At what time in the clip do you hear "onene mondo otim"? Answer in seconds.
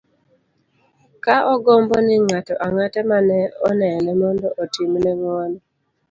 3.69-4.91